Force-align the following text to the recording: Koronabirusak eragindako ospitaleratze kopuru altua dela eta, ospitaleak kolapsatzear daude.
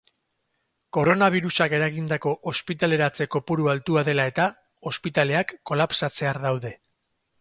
Koronabirusak 0.97 1.75
eragindako 1.79 2.33
ospitaleratze 2.53 3.27
kopuru 3.35 3.69
altua 3.75 4.05
dela 4.09 4.27
eta, 4.33 4.49
ospitaleak 4.93 5.55
kolapsatzear 5.73 6.41
daude. 6.49 6.75